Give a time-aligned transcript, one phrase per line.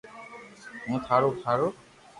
[0.85, 1.67] ھون ٿارو ھارو